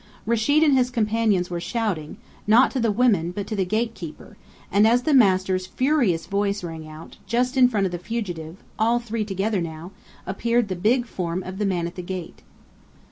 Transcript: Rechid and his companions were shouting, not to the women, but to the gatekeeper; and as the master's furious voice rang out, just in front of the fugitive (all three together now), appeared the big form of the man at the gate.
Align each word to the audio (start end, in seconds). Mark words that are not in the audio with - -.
Rechid 0.25 0.63
and 0.63 0.73
his 0.75 0.89
companions 0.89 1.51
were 1.51 1.59
shouting, 1.59 2.17
not 2.47 2.71
to 2.71 2.79
the 2.79 2.91
women, 2.91 3.29
but 3.29 3.45
to 3.45 3.55
the 3.55 3.65
gatekeeper; 3.65 4.35
and 4.71 4.87
as 4.87 5.03
the 5.03 5.13
master's 5.13 5.67
furious 5.67 6.25
voice 6.25 6.63
rang 6.63 6.87
out, 6.87 7.17
just 7.27 7.55
in 7.55 7.67
front 7.67 7.85
of 7.85 7.91
the 7.91 7.99
fugitive 7.99 8.57
(all 8.79 8.97
three 8.99 9.23
together 9.23 9.61
now), 9.61 9.91
appeared 10.25 10.69
the 10.69 10.75
big 10.75 11.05
form 11.05 11.43
of 11.43 11.59
the 11.59 11.67
man 11.67 11.85
at 11.85 11.93
the 11.93 12.01
gate. 12.01 12.41